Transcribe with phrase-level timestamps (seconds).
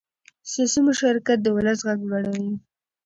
[0.51, 2.49] سیاسي مشارکت د ولس غږ لوړوي